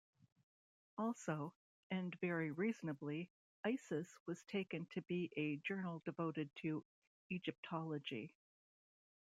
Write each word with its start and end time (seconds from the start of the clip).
Also, 0.97 1.53
and 1.91 2.17
very 2.21 2.49
reasonably, 2.49 3.29
"Isis" 3.63 4.17
was 4.25 4.43
taken 4.45 4.87
to 4.87 5.01
be 5.03 5.31
a 5.37 5.57
journal 5.57 6.01
devoted 6.07 6.49
to 6.63 6.83
Egyptology. 7.29 8.33